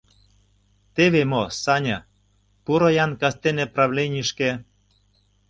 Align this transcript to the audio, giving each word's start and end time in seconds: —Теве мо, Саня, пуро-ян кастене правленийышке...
—Теве 0.95 1.21
мо, 1.31 1.43
Саня, 1.63 1.99
пуро-ян 2.63 3.11
кастене 3.21 3.65
правленийышке... 3.73 4.49